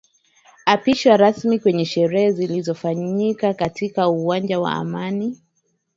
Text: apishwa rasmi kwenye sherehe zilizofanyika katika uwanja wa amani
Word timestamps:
apishwa 0.65 1.17
rasmi 1.17 1.59
kwenye 1.59 1.85
sherehe 1.85 2.31
zilizofanyika 2.31 3.53
katika 3.53 4.09
uwanja 4.09 4.59
wa 4.59 4.71
amani 4.71 5.37